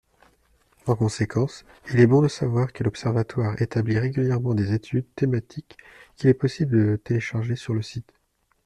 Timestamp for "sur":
7.55-7.75